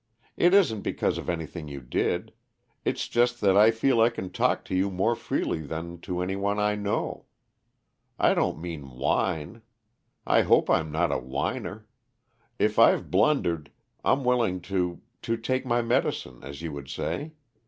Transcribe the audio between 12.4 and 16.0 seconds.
If I've blundered, I'm willing to to take my